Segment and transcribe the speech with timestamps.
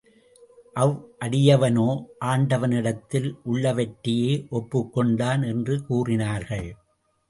[0.75, 1.85] அவ்வடியவனோ
[2.25, 6.69] ஆண்டவனிடத்தில் உள்ளவற்றையே ஒப்புக் கொண்டான் என்று கூறினார்கள்.